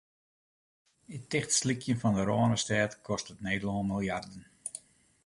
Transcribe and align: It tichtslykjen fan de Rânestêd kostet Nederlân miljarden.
It 1.15 1.23
tichtslykjen 1.31 2.01
fan 2.01 2.15
de 2.17 2.23
Rânestêd 2.29 2.91
kostet 3.07 3.43
Nederlân 3.45 3.87
miljarden. 3.91 4.43